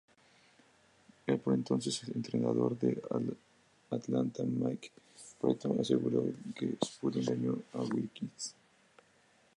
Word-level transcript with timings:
El 1.27 1.37
por 1.37 1.53
entonces 1.53 2.01
entrenador 2.15 2.75
de 2.79 2.99
Atlanta, 3.91 4.41
Mike 4.43 4.89
Fratello, 5.39 5.79
aseguró 5.79 6.23
que 6.57 6.75
“Spud 6.83 7.17
engañó 7.17 7.61
a 7.73 7.81
Wilkins. 7.83 8.55